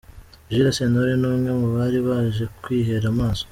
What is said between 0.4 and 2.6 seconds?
Jules Sentore ni umwe mu bari baje